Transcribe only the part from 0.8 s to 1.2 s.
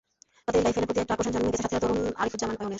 প্রতি একটা